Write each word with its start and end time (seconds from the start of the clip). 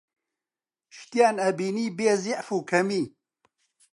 شتیان 0.97 1.35
ئەبینی 1.43 1.87
بێزیعف 1.97 2.47
و 2.53 2.59
کەمی 2.69 3.03